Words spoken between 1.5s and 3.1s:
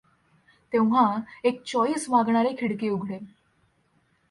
choice मागणारी खिडकी